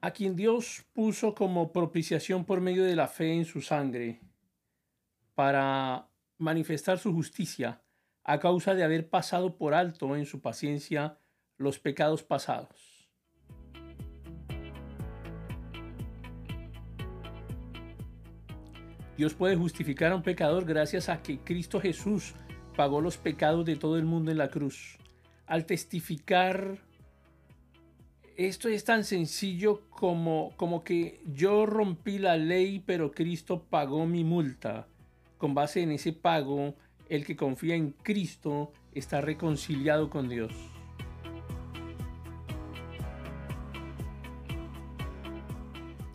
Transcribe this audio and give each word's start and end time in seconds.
a 0.00 0.10
quien 0.12 0.36
Dios 0.36 0.84
puso 0.92 1.34
como 1.34 1.72
propiciación 1.72 2.44
por 2.44 2.60
medio 2.60 2.84
de 2.84 2.96
la 2.96 3.08
fe 3.08 3.34
en 3.34 3.44
su 3.44 3.60
sangre, 3.60 4.20
para 5.34 6.08
manifestar 6.38 6.98
su 6.98 7.12
justicia 7.12 7.82
a 8.24 8.38
causa 8.38 8.74
de 8.74 8.84
haber 8.84 9.08
pasado 9.08 9.56
por 9.56 9.74
alto 9.74 10.16
en 10.16 10.26
su 10.26 10.40
paciencia 10.40 11.18
los 11.56 11.78
pecados 11.78 12.22
pasados. 12.22 13.00
Dios 19.16 19.34
puede 19.34 19.54
justificar 19.54 20.12
a 20.12 20.16
un 20.16 20.22
pecador 20.22 20.64
gracias 20.64 21.10
a 21.10 21.20
que 21.20 21.40
Cristo 21.40 21.78
Jesús 21.78 22.34
pagó 22.74 23.02
los 23.02 23.18
pecados 23.18 23.66
de 23.66 23.76
todo 23.76 23.98
el 23.98 24.06
mundo 24.06 24.30
en 24.30 24.38
la 24.38 24.48
cruz. 24.48 24.96
Al 25.44 25.66
testificar, 25.66 26.78
esto 28.46 28.68
es 28.70 28.84
tan 28.84 29.04
sencillo 29.04 29.82
como, 29.90 30.54
como 30.56 30.82
que 30.82 31.20
yo 31.26 31.66
rompí 31.66 32.18
la 32.18 32.38
ley, 32.38 32.82
pero 32.86 33.12
Cristo 33.12 33.62
pagó 33.68 34.06
mi 34.06 34.24
multa. 34.24 34.86
Con 35.36 35.54
base 35.54 35.82
en 35.82 35.92
ese 35.92 36.14
pago, 36.14 36.74
el 37.10 37.26
que 37.26 37.36
confía 37.36 37.74
en 37.74 37.90
Cristo 37.90 38.72
está 38.92 39.20
reconciliado 39.20 40.08
con 40.08 40.30
Dios. 40.30 40.54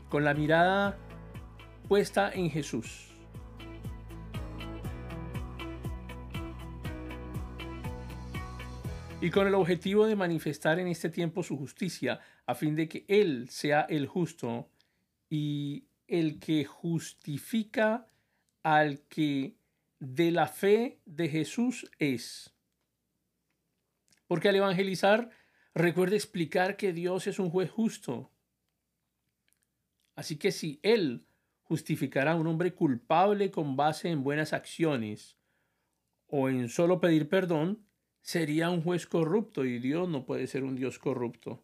Con 0.09 0.23
la 0.23 0.33
mirada 0.33 0.97
puesta 1.87 2.31
en 2.33 2.49
Jesús. 2.49 3.14
Y 9.25 9.31
con 9.31 9.47
el 9.47 9.55
objetivo 9.55 10.05
de 10.05 10.15
manifestar 10.15 10.77
en 10.77 10.85
este 10.85 11.09
tiempo 11.09 11.41
su 11.41 11.57
justicia, 11.57 12.19
a 12.45 12.53
fin 12.53 12.75
de 12.75 12.87
que 12.87 13.05
Él 13.07 13.49
sea 13.49 13.81
el 13.89 14.05
justo 14.05 14.69
y 15.31 15.87
el 16.05 16.39
que 16.39 16.63
justifica 16.63 18.07
al 18.61 18.99
que 19.07 19.55
de 19.97 20.29
la 20.29 20.45
fe 20.45 20.99
de 21.05 21.27
Jesús 21.27 21.89
es. 21.97 22.53
Porque 24.27 24.49
al 24.49 24.57
evangelizar, 24.57 25.31
recuerde 25.73 26.17
explicar 26.17 26.77
que 26.77 26.93
Dios 26.93 27.25
es 27.25 27.39
un 27.39 27.49
juez 27.49 27.71
justo. 27.71 28.29
Así 30.15 30.37
que 30.37 30.51
si 30.51 30.79
Él 30.83 31.25
justificará 31.63 32.33
a 32.33 32.35
un 32.35 32.45
hombre 32.45 32.75
culpable 32.75 33.49
con 33.49 33.75
base 33.75 34.09
en 34.09 34.23
buenas 34.23 34.53
acciones 34.53 35.35
o 36.27 36.47
en 36.47 36.69
solo 36.69 37.01
pedir 37.01 37.27
perdón, 37.27 37.84
sería 38.25 38.71
un 38.71 38.81
juez 38.81 39.05
corrupto 39.05 39.65
y 39.65 39.77
Dios 39.77 40.09
no 40.09 40.25
puede 40.25 40.47
ser 40.47 40.63
un 40.63 40.75
Dios 40.75 40.97
corrupto. 40.97 41.61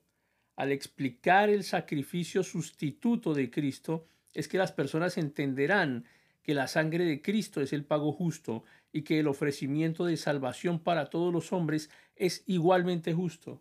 Al 0.56 0.72
explicar 0.72 1.50
el 1.50 1.64
sacrificio 1.64 2.44
sustituto 2.44 3.34
de 3.34 3.50
Cristo, 3.50 4.06
es 4.36 4.48
que 4.48 4.60
las 4.60 4.72
personas 4.72 5.18
entenderán 5.18 6.06
que 6.44 6.54
la 6.54 6.68
sangre 6.68 7.06
de 7.06 7.20
Cristo 7.20 7.62
es 7.62 7.74
el 7.74 7.84
pago 7.84 8.12
justo 8.12 8.64
y 8.94 9.02
que 9.02 9.20
el 9.20 9.28
ofrecimiento 9.28 10.06
de 10.06 10.18
salvación 10.18 10.78
para 10.78 11.10
todos 11.10 11.34
los 11.34 11.52
hombres 11.52 11.90
es 12.16 12.44
igualmente 12.46 13.12
justo. 13.12 13.60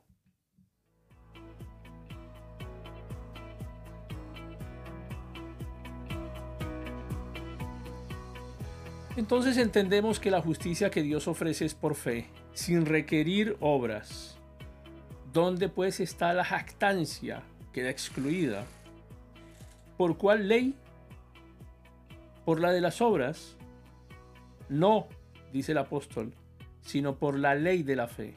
Entonces 9.17 9.57
entendemos 9.57 10.21
que 10.21 10.31
la 10.31 10.43
justicia 10.43 10.91
que 10.91 11.03
Dios 11.03 11.29
ofrece 11.29 11.65
es 11.65 11.75
por 11.75 11.95
fe, 11.95 12.29
sin 12.61 12.85
requerir 12.85 13.57
obras. 13.61 14.37
¿Dónde 15.33 15.71
pues 15.71 15.99
está 15.99 16.35
la 16.35 16.45
jactancia? 16.45 17.43
Queda 17.73 17.89
excluida. 17.89 18.67
¿Por 19.97 20.19
cuál 20.19 20.47
ley? 20.47 20.75
¿Por 22.45 22.61
la 22.61 22.71
de 22.71 22.83
las 22.83 23.01
obras? 23.01 23.57
No, 24.69 25.09
dice 25.55 25.73
el 25.73 25.79
apóstol, 25.79 26.35
sino 26.83 27.17
por 27.17 27.39
la 27.39 27.55
ley 27.55 27.83
de 27.83 27.97
la 27.97 28.09
fe. 28.09 28.35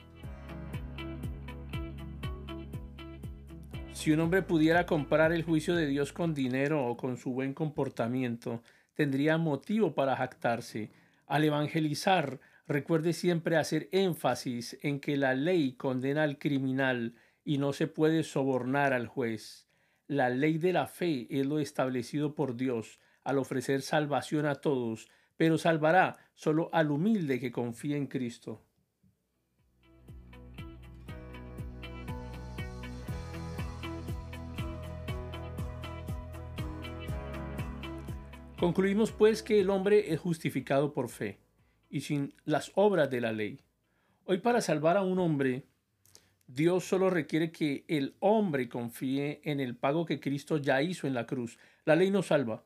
Si 3.91 4.13
un 4.13 4.21
hombre 4.21 4.41
pudiera 4.41 4.85
comprar 4.85 5.33
el 5.33 5.43
juicio 5.43 5.75
de 5.75 5.87
Dios 5.87 6.13
con 6.13 6.33
dinero 6.33 6.87
o 6.87 6.95
con 6.95 7.17
su 7.17 7.33
buen 7.33 7.53
comportamiento, 7.53 8.63
tendría 8.93 9.37
motivo 9.37 9.93
para 9.93 10.15
jactarse. 10.15 10.91
Al 11.27 11.43
evangelizar, 11.43 12.39
recuerde 12.67 13.13
siempre 13.13 13.57
hacer 13.57 13.89
énfasis 13.91 14.77
en 14.81 14.99
que 14.99 15.17
la 15.17 15.33
ley 15.33 15.73
condena 15.73 16.23
al 16.23 16.37
criminal 16.37 17.15
y 17.43 17.57
no 17.57 17.73
se 17.73 17.87
puede 17.87 18.23
sobornar 18.23 18.93
al 18.93 19.07
juez. 19.07 19.67
La 20.07 20.29
ley 20.29 20.57
de 20.57 20.73
la 20.73 20.87
fe 20.87 21.27
es 21.29 21.45
lo 21.45 21.59
establecido 21.59 22.35
por 22.35 22.55
Dios 22.55 22.99
al 23.23 23.37
ofrecer 23.37 23.81
salvación 23.81 24.45
a 24.45 24.55
todos, 24.55 25.09
pero 25.37 25.57
salvará 25.57 26.17
solo 26.35 26.69
al 26.73 26.91
humilde 26.91 27.39
que 27.39 27.51
confía 27.51 27.97
en 27.97 28.07
Cristo. 28.07 28.65
Concluimos 38.57 39.11
pues 39.11 39.43
que 39.43 39.59
el 39.59 39.69
hombre 39.69 40.13
es 40.13 40.19
justificado 40.21 40.93
por 40.93 41.09
fe 41.09 41.43
y 41.93 42.01
sin 42.01 42.33
las 42.43 42.71
obras 42.73 43.11
de 43.11 43.21
la 43.21 43.31
ley. 43.31 43.61
Hoy 44.25 44.39
para 44.39 44.61
salvar 44.61 44.97
a 44.97 45.03
un 45.03 45.19
hombre, 45.19 45.67
Dios 46.47 46.85
solo 46.85 47.11
requiere 47.11 47.51
que 47.51 47.85
el 47.87 48.15
hombre 48.19 48.67
confíe 48.67 49.41
en 49.43 49.59
el 49.59 49.75
pago 49.75 50.03
que 50.03 50.19
Cristo 50.19 50.57
ya 50.57 50.81
hizo 50.81 51.05
en 51.05 51.13
la 51.13 51.27
cruz. 51.27 51.59
La 51.85 51.95
ley 51.95 52.09
no 52.09 52.23
salva, 52.23 52.65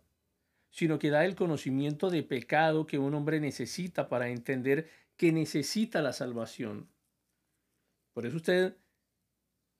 sino 0.70 0.98
que 0.98 1.10
da 1.10 1.26
el 1.26 1.36
conocimiento 1.36 2.10
de 2.10 2.24
pecado 2.24 2.88
que 2.88 3.00
un 3.00 3.14
hombre 3.16 3.42
necesita 3.42 4.08
para 4.08 4.30
entender 4.30 4.90
que 5.18 5.34
necesita 5.34 6.02
la 6.02 6.14
salvación. 6.14 6.88
Por 8.14 8.26
eso 8.26 8.38
usted 8.38 8.78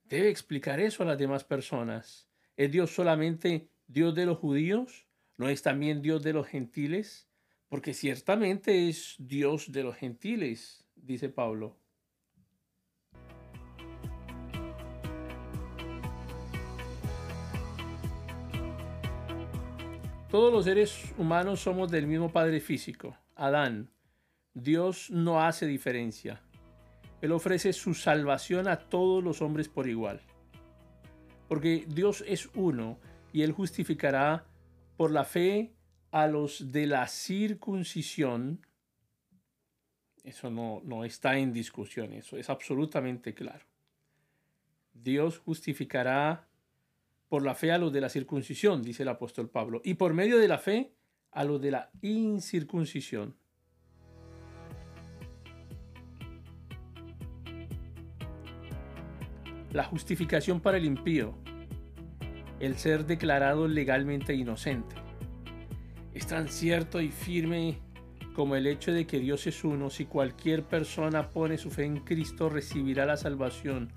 debe 0.04 0.28
explicar 0.28 0.82
eso 0.82 1.04
a 1.04 1.06
las 1.06 1.18
demás 1.18 1.46
personas. 1.46 2.28
¿Es 2.58 2.70
Dios 2.70 2.94
solamente 2.94 3.70
Dios 3.88 4.14
de 4.14 4.26
los 4.26 4.40
judíos? 4.40 5.08
¿No 5.38 5.48
es 5.48 5.62
también 5.62 6.02
Dios 6.02 6.22
de 6.22 6.34
los 6.34 6.48
gentiles? 6.48 7.30
Porque 7.70 7.94
ciertamente 7.94 8.88
es 8.88 9.16
Dios 9.20 9.72
de 9.72 9.84
los 9.84 9.96
gentiles, 9.96 10.86
dice 10.96 11.30
Pablo. 11.30 11.78
Todos 20.30 20.52
los 20.52 20.66
seres 20.66 21.14
humanos 21.18 21.62
somos 21.62 21.90
del 21.90 22.06
mismo 22.06 22.30
Padre 22.32 22.60
físico, 22.60 23.18
Adán. 23.36 23.90
Dios 24.54 25.10
no 25.10 25.42
hace 25.42 25.66
diferencia. 25.66 26.42
Él 27.22 27.32
ofrece 27.32 27.74
su 27.74 27.94
salvación 27.94 28.68
a 28.68 28.78
todos 28.78 29.24
los 29.24 29.42
hombres 29.42 29.70
por 29.70 29.88
igual. 29.88 30.22
Porque 31.48 31.86
Dios 31.88 32.24
es 32.28 32.50
uno 32.56 33.00
y 33.32 33.44
Él 33.44 33.52
justificará 33.52 34.46
por 34.98 35.12
la 35.12 35.24
fe 35.24 35.77
a 36.22 36.28
los 36.28 36.72
de 36.72 36.88
la 36.88 37.08
circuncisión, 37.08 38.66
eso 40.24 40.50
no, 40.50 40.82
no 40.84 41.06
está 41.06 41.38
en 41.38 41.54
discusión, 41.54 42.12
eso 42.14 42.38
es 42.38 42.50
absolutamente 42.50 43.34
claro. 43.34 43.66
Dios 44.94 45.38
justificará 45.38 46.48
por 47.30 47.44
la 47.44 47.54
fe 47.54 47.72
a 47.72 47.78
los 47.78 47.94
de 47.94 48.02
la 48.02 48.10
circuncisión, 48.10 48.82
dice 48.82 49.04
el 49.04 49.10
apóstol 49.10 49.50
Pablo, 49.50 49.82
y 49.84 49.94
por 49.94 50.14
medio 50.14 50.40
de 50.40 50.48
la 50.48 50.58
fe 50.58 50.92
a 51.32 51.44
los 51.44 51.62
de 51.62 51.72
la 51.72 51.92
incircuncisión. 52.02 53.36
La 59.72 59.84
justificación 59.84 60.62
para 60.62 60.78
el 60.78 60.86
impío 60.86 61.38
el 62.60 62.76
ser 62.76 63.06
declarado 63.06 63.68
legalmente 63.68 64.34
inocente. 64.34 65.07
Tan 66.28 66.50
cierto 66.50 67.00
y 67.00 67.08
firme 67.08 67.80
como 68.36 68.58
el 68.58 68.68
hecho 68.68 68.92
de 68.92 69.08
que 69.08 69.18
Dios 69.18 69.48
es 69.48 69.64
uno, 69.64 69.90
si 69.90 70.06
cualquier 70.06 70.64
persona 70.64 71.30
pone 71.30 71.58
su 71.58 71.72
fe 71.72 71.86
en 71.86 72.02
Cristo 72.02 72.50
recibirá 72.50 73.06
la 73.06 73.16
salvación. 73.16 73.94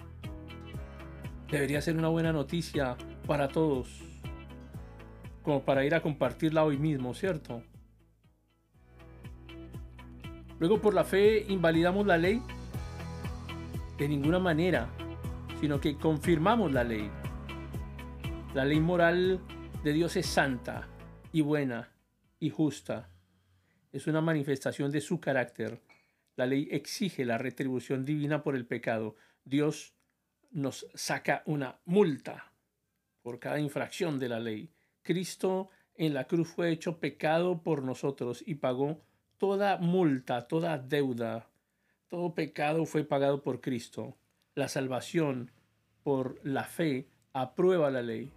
Debería 1.50 1.82
ser 1.82 1.96
una 1.96 2.06
buena 2.06 2.32
noticia 2.32 2.96
para 3.26 3.48
todos, 3.48 4.00
como 5.42 5.64
para 5.64 5.84
ir 5.84 5.92
a 5.92 6.02
compartirla 6.02 6.64
hoy 6.64 6.78
mismo, 6.78 7.14
¿cierto? 7.14 7.64
Luego 10.60 10.80
por 10.80 10.94
la 10.94 11.02
fe 11.02 11.44
invalidamos 11.48 12.06
la 12.06 12.16
ley. 12.16 12.40
De 13.98 14.08
ninguna 14.08 14.38
manera, 14.38 14.88
sino 15.60 15.80
que 15.80 15.96
confirmamos 15.96 16.72
la 16.72 16.84
ley. 16.84 17.10
La 18.54 18.64
ley 18.64 18.78
moral 18.78 19.40
de 19.82 19.92
Dios 19.92 20.16
es 20.16 20.26
santa 20.26 20.88
y 21.32 21.40
buena 21.40 21.90
y 22.40 22.50
justa. 22.50 23.10
Es 23.92 24.06
una 24.06 24.20
manifestación 24.20 24.90
de 24.90 25.00
su 25.00 25.20
carácter. 25.20 25.80
La 26.36 26.46
ley 26.46 26.68
exige 26.70 27.24
la 27.24 27.38
retribución 27.38 28.04
divina 28.04 28.42
por 28.42 28.56
el 28.56 28.66
pecado. 28.66 29.14
Dios 29.44 29.94
nos 30.50 30.86
saca 30.94 31.42
una 31.46 31.80
multa 31.84 32.52
por 33.22 33.38
cada 33.38 33.60
infracción 33.60 34.18
de 34.18 34.28
la 34.28 34.40
ley. 34.40 34.72
Cristo 35.02 35.70
en 35.94 36.14
la 36.14 36.24
cruz 36.24 36.48
fue 36.48 36.72
hecho 36.72 36.98
pecado 36.98 37.62
por 37.62 37.82
nosotros 37.82 38.42
y 38.46 38.56
pagó 38.56 39.04
toda 39.38 39.76
multa, 39.78 40.48
toda 40.48 40.78
deuda, 40.78 41.50
todo 42.08 42.34
pecado 42.34 42.86
fue 42.86 43.04
pagado 43.04 43.42
por 43.42 43.60
Cristo. 43.60 44.16
La 44.54 44.68
salvación 44.68 45.52
por 46.02 46.40
la 46.44 46.64
fe 46.64 47.08
aprueba 47.32 47.90
la 47.90 48.02
ley. 48.02 48.32